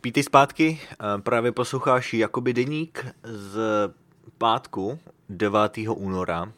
[0.00, 0.80] pítej zpátky.
[1.22, 3.58] Právě posloucháš Jakoby deník z
[4.38, 4.98] pátku
[5.28, 5.78] 9.
[5.88, 6.52] února.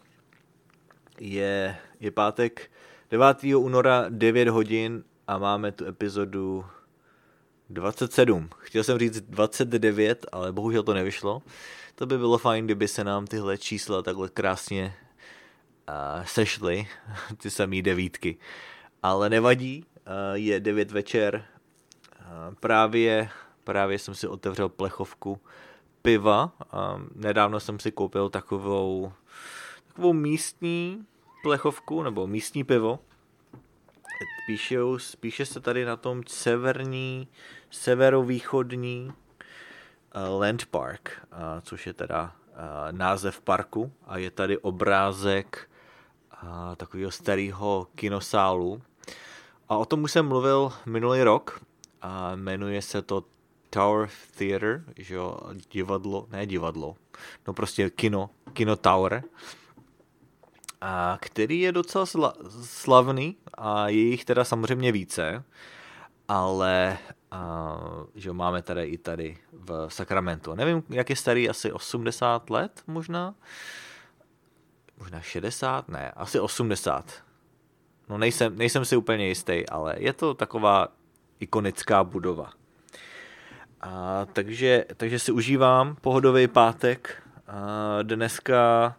[1.21, 2.71] Je, je pátek
[3.11, 3.45] 9.
[3.57, 6.65] února 9 hodin a máme tu epizodu
[7.71, 8.49] 27.
[8.59, 11.43] Chtěl jsem říct 29, ale bohužel to nevyšlo.
[11.95, 14.95] To by bylo fajn, kdyby se nám tyhle čísla takhle krásně
[15.89, 16.87] uh, sešly,
[17.37, 18.37] ty samé devítky.
[19.03, 21.45] Ale nevadí, uh, je 9 večer,
[22.61, 23.31] právě,
[23.65, 25.41] právě jsem si otevřel plechovku
[26.03, 26.53] piva.
[26.73, 29.13] Uh, nedávno jsem si koupil takovou,
[29.89, 31.07] takovou místní
[31.43, 32.99] plechovku, nebo místní pivo.
[34.47, 37.29] Píšou, píše se tady na tom severní,
[37.71, 42.59] severovýchodní uh, Land Park, uh, což je teda uh,
[42.91, 45.71] název parku a je tady obrázek
[46.77, 48.83] takového starého kinosálu.
[49.69, 51.61] A o tom už jsem mluvil minulý rok
[52.07, 53.25] a jmenuje se to
[53.71, 55.39] Tower Theater, že jo,
[55.71, 56.97] divadlo, ne divadlo,
[57.47, 59.23] no prostě kino, kino Tower,
[60.81, 65.45] a který je docela sla- slavný a je jich teda samozřejmě více,
[66.29, 66.99] ale
[67.31, 67.79] a,
[68.15, 70.55] že máme tady i tady v Sacramento.
[70.55, 73.35] Nevím, jak je starý, asi 80 let možná?
[74.99, 75.89] Možná 60?
[75.89, 77.13] Ne, asi 80.
[78.09, 80.89] No nejsem, nejsem si úplně jistý, ale je to taková
[81.41, 82.53] ikonická budova.
[83.81, 87.23] A, takže, takže si užívám pohodový pátek.
[87.49, 88.97] A dneska,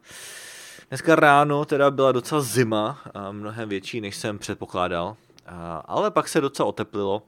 [0.90, 5.16] dneska ráno teda byla docela zima, a mnohem větší, než jsem předpokládal.
[5.46, 7.24] A, ale pak se docela oteplilo.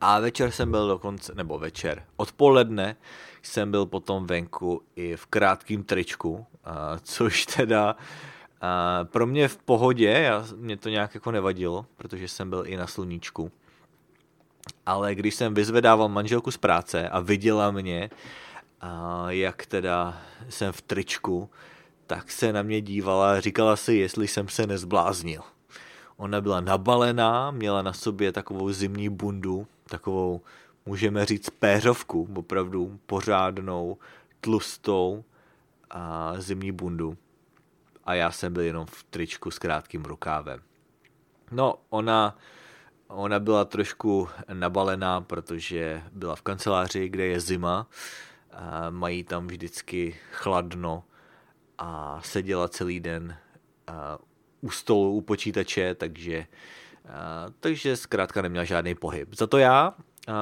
[0.00, 2.96] A večer jsem byl dokonce, nebo večer, odpoledne
[3.42, 7.96] jsem byl potom venku i v krátkém tričku, a, což teda
[8.60, 12.76] a, pro mě v pohodě, já, mě to nějak jako nevadilo, protože jsem byl i
[12.76, 13.52] na sluníčku
[14.86, 18.10] ale když jsem vyzvedával manželku z práce a viděla mě,
[18.80, 21.50] a jak teda jsem v tričku,
[22.06, 25.42] tak se na mě dívala a říkala si, jestli jsem se nezbláznil.
[26.16, 30.40] Ona byla nabalená, měla na sobě takovou zimní bundu, takovou,
[30.86, 33.98] můžeme říct, péřovku, opravdu pořádnou,
[34.40, 35.24] tlustou
[35.90, 37.16] a zimní bundu.
[38.04, 40.60] A já jsem byl jenom v tričku s krátkým rukávem.
[41.50, 42.38] No, ona
[43.08, 47.86] Ona byla trošku nabalená, protože byla v kanceláři, kde je zima,
[48.90, 51.04] mají tam vždycky chladno
[51.78, 53.36] a seděla celý den
[54.60, 56.46] u stolu, u počítače, takže,
[57.60, 59.34] takže zkrátka neměla žádný pohyb.
[59.34, 59.94] Za to já,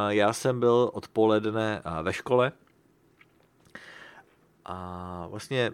[0.08, 2.52] já jsem byl odpoledne ve škole.
[4.64, 5.72] A vlastně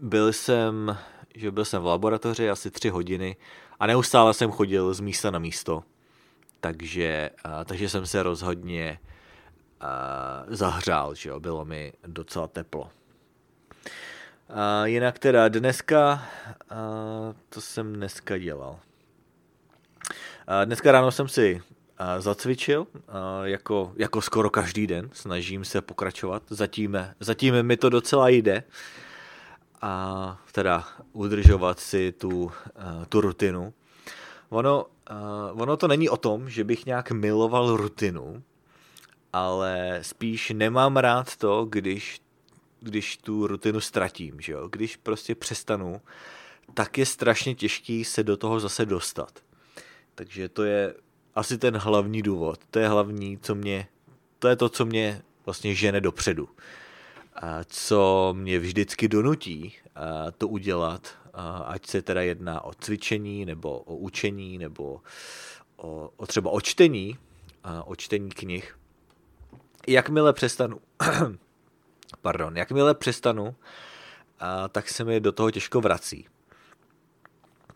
[0.00, 0.98] byl jsem,
[1.34, 3.36] že byl jsem v laboratoři asi tři hodiny
[3.80, 5.84] a neustále jsem chodil z místa na místo
[6.60, 7.30] takže,
[7.64, 8.98] takže jsem se rozhodně
[10.48, 12.90] zahřál, že jo, bylo mi docela teplo.
[14.84, 16.22] Jinak teda dneska,
[17.48, 18.78] to jsem dneska dělal.
[20.64, 21.62] Dneska ráno jsem si
[22.18, 22.86] zacvičil,
[23.44, 28.62] jako, jako skoro každý den, snažím se pokračovat, zatím, zatím mi to docela jde
[29.82, 32.52] a teda udržovat si tu,
[33.08, 33.74] tu rutinu.
[34.50, 38.42] Ono, uh, ono to není o tom, že bych nějak miloval rutinu,
[39.32, 42.20] ale spíš nemám rád to, když,
[42.80, 44.68] když tu rutinu ztratím, že jo?
[44.68, 46.00] Když prostě přestanu,
[46.74, 49.40] tak je strašně těžký se do toho zase dostat.
[50.14, 50.94] Takže to je
[51.34, 52.60] asi ten hlavní důvod.
[52.70, 53.88] To je hlavní, co mě,
[54.38, 56.48] to je to, co mě vlastně žene dopředu.
[57.34, 59.74] A co mě vždycky donutí
[60.38, 61.14] to udělat,
[61.64, 65.00] ať se teda jedná o cvičení, nebo o učení, nebo
[65.76, 67.18] o, o třeba o čtení,
[67.84, 68.78] o čtení knih.
[69.86, 70.80] Jakmile přestanu,
[72.22, 73.54] pardon, jakmile přestanu,
[74.68, 76.28] tak se mi do toho těžko vrací.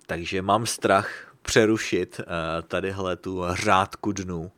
[0.07, 2.21] Takže mám strach přerušit
[2.69, 4.53] tadyhle tu řádku dnů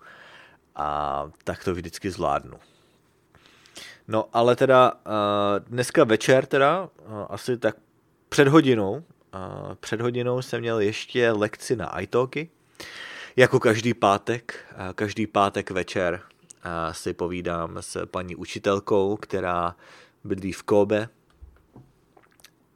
[0.74, 2.58] a tak to vždycky zvládnu.
[4.08, 4.92] No ale teda
[5.58, 6.88] dneska večer teda,
[7.28, 7.76] asi tak
[8.28, 9.04] před hodinou,
[9.80, 12.50] před hodinou jsem měl ještě lekci na italky.
[13.36, 14.64] Jako každý pátek,
[14.94, 16.22] každý pátek večer
[16.92, 19.76] si povídám s paní učitelkou, která
[20.24, 21.08] bydlí v Kobe.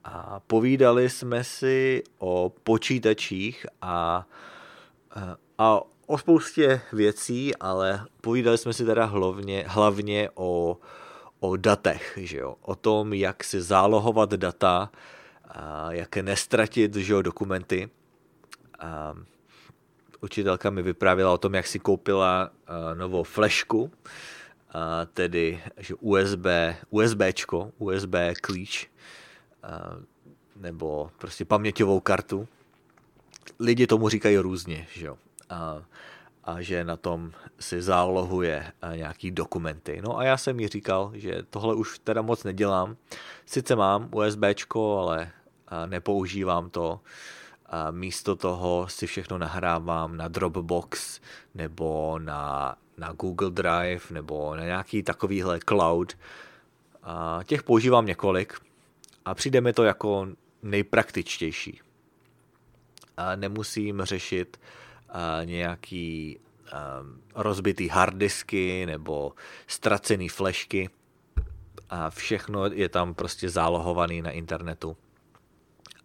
[0.04, 4.26] A povídali jsme si o počítačích a,
[5.58, 10.78] a o spoustě věcí, ale povídali jsme si teda hlavně, hlavně o,
[11.40, 12.56] o datech, že jo?
[12.62, 14.90] o tom, jak si zálohovat data,
[15.54, 17.90] a jak nestratit že jo, dokumenty.
[18.78, 19.14] A
[20.20, 22.50] učitelka mi vyprávěla o tom, jak si koupila
[22.94, 23.90] novou flešku, uh,
[25.14, 26.46] tedy že USB,
[26.90, 28.90] USBčko, USB klíč,
[29.64, 30.02] uh,
[30.56, 32.48] nebo prostě paměťovou kartu.
[33.58, 35.16] Lidi tomu říkají různě, že jo.
[35.50, 35.82] A,
[36.44, 40.00] a že na tom si zálohuje nějaký dokumenty.
[40.04, 42.96] No a já jsem jí říkal, že tohle už teda moc nedělám.
[43.46, 45.30] Sice mám USBčko, ale
[45.86, 47.00] nepoužívám to.
[47.66, 51.20] A místo toho si všechno nahrávám na Dropbox
[51.54, 56.18] nebo na, na Google Drive nebo na nějaký takovýhle cloud.
[57.02, 58.54] A těch používám několik
[59.24, 60.26] a přijde mi to jako
[60.62, 61.80] nejpraktičtější.
[63.16, 64.60] A nemusím řešit
[65.08, 66.38] a, nějaký
[67.34, 69.32] rozbitý harddisky nebo
[69.66, 70.90] ztracený flešky
[71.90, 74.96] a všechno je tam prostě zálohovaný na internetu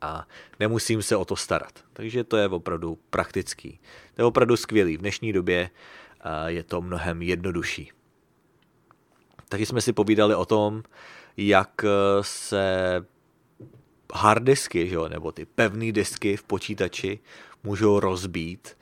[0.02, 0.28] a
[0.60, 1.80] nemusím se o to starat.
[1.94, 3.80] Takže to je opravdu praktický.
[4.16, 4.98] To je opravdu skvělý.
[4.98, 5.70] V dnešní době
[6.48, 7.92] je to mnohem jednodušší.
[9.50, 10.84] Taky jsme si povídali o tom,
[11.38, 11.88] jak e,
[12.22, 13.06] se
[14.14, 17.20] harddisky, že jo, nebo ty pevné disky v počítači
[17.64, 18.78] můžou rozbít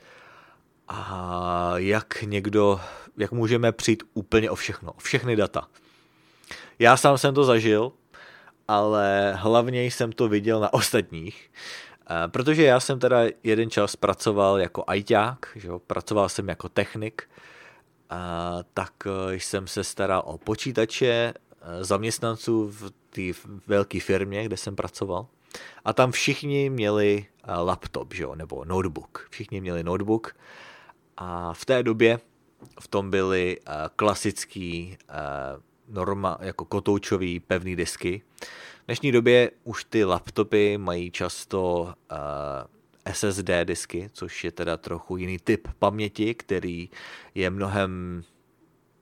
[0.88, 2.80] a jak někdo,
[3.16, 5.68] jak můžeme přijít úplně o všechno, o všechny data.
[6.78, 7.92] Já sám jsem to zažil,
[8.68, 11.50] ale hlavně jsem to viděl na ostatních,
[12.10, 16.68] eh, protože já jsem teda jeden čas pracoval jako ajťák, že jo, pracoval jsem jako
[16.68, 17.28] technik,
[18.10, 24.56] a tak eh, jsem se staral o počítače eh, zaměstnanců v té velké firmě, kde
[24.56, 25.26] jsem pracoval.
[25.84, 29.26] A tam všichni měli laptop, že jo, nebo notebook.
[29.30, 30.36] Všichni měli notebook.
[31.16, 32.20] A v té době
[32.80, 33.60] v tom byly
[33.96, 34.98] klasický
[35.88, 38.22] norma, jako kotoučový pevný disky.
[38.82, 41.92] V dnešní době už ty laptopy mají často uh,
[43.12, 46.88] SSD disky, což je teda trochu jiný typ paměti, který
[47.34, 48.22] je mnohem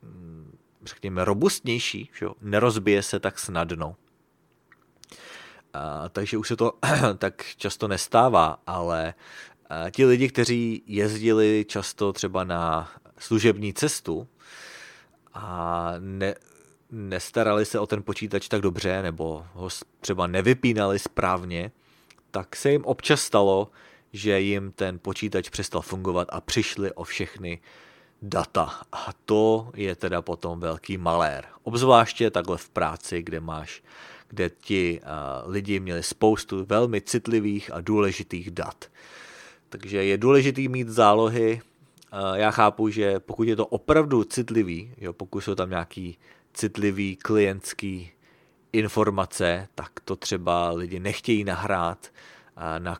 [0.03, 2.35] mm, řekněme robustnější, že jo?
[2.41, 3.89] nerozbije se tak snadno.
[3.89, 3.95] Uh,
[6.09, 6.73] takže už se to
[7.19, 9.15] tak často nestává, ale
[9.71, 14.29] uh, ti lidi, kteří jezdili často třeba na služební cestu
[15.35, 16.35] a ne,
[16.93, 19.69] nestarali se o ten počítač tak dobře, nebo ho
[20.01, 21.73] třeba nevypínali správně,
[22.31, 23.71] tak se jim občas stalo,
[24.13, 27.61] že jim ten počítač přestal fungovat a přišli o všechny
[28.23, 28.81] data.
[28.93, 31.45] A to je teda potom velký malér.
[31.63, 33.83] Obzvláště takhle v práci, kde máš,
[34.29, 38.85] kde ti uh, lidi měli spoustu velmi citlivých a důležitých dat.
[39.69, 41.61] Takže je důležitý mít zálohy.
[42.13, 46.19] Uh, já chápu, že pokud je to opravdu citlivý, jo, pokud jsou tam nějaký
[46.55, 48.13] citlivý klientský
[48.73, 52.13] informace, tak to třeba lidi nechtějí nahrát
[52.79, 52.99] na,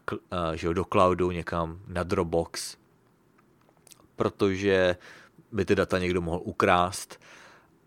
[0.55, 2.77] že do cloudu někam na Dropbox,
[4.17, 4.97] protože
[5.53, 7.21] by ty data někdo mohl ukrást,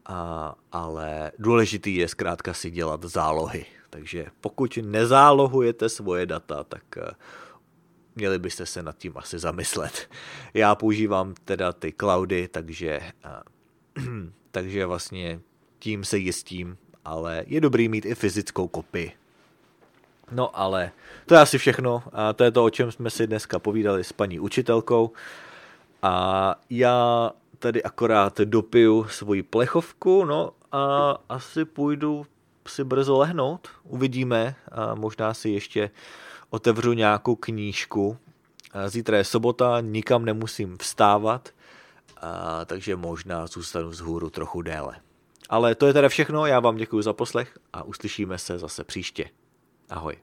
[0.06, 3.66] a, ale důležitý je zkrátka si dělat zálohy.
[3.90, 6.84] Takže pokud nezálohujete svoje data, tak
[8.16, 10.10] měli byste se nad tím asi zamyslet.
[10.54, 13.00] Já používám teda ty cloudy, takže,
[14.52, 15.40] takže vlastně
[15.86, 19.12] tím se jistím, ale je dobrý mít i fyzickou kopii.
[20.32, 20.92] No ale
[21.26, 24.14] to je asi všechno a to je to, o čem jsme si dneska povídali s
[24.14, 25.12] paní učitelkou
[26.02, 32.26] a já tady akorát dopiju svoji plechovku, no a asi půjdu
[32.68, 35.92] si brzo lehnout, uvidíme a možná si ještě
[36.50, 38.18] otevřu nějakou knížku.
[38.88, 41.50] Zítra je sobota, nikam nemusím vstávat,
[42.22, 44.96] a, takže možná zůstanu vzhůru trochu déle.
[45.50, 49.30] Ale to je teda všechno, já vám děkuji za poslech a uslyšíme se zase příště.
[49.90, 50.16] Ahoj.